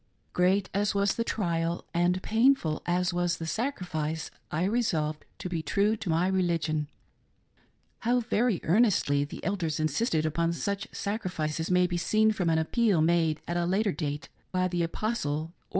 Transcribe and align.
Great 0.33 0.67
as 0.73 0.95
was 0.95 1.13
the 1.13 1.23
trial, 1.23 1.85
and 1.93 2.23
painful 2.23 2.81
as 2.87 3.13
was 3.13 3.37
the 3.37 3.45
sacrifice, 3.45 4.31
I 4.49 4.63
resolved 4.63 5.25
to 5.37 5.47
be 5.47 5.61
true 5.61 5.95
to 5.97 6.09
my 6.09 6.25
religion. 6.25 6.87
How 7.99 8.21
very 8.21 8.59
earnestly 8.63 9.25
the 9.25 9.43
elders 9.43 9.79
insisted 9.79 10.25
upon 10.25 10.53
such 10.53 10.87
sacrifices, 10.91 11.69
may 11.69 11.85
be 11.85 11.97
seen 11.97 12.31
from 12.31 12.49
an 12.49 12.57
appeal 12.57 12.99
made 12.99 13.41
at 13.47 13.57
a 13.57 13.67
later 13.67 13.91
date 13.91 14.27
by 14.51 14.67
the" 14.67 14.81
Apostle" 14.81 14.95
Orsoii 15.11 15.21
PILLARS 15.21 15.25
OF 15.25 15.29
THE 15.29 15.29
MORMON 15.29 15.47
CHURCH. 15.49 15.57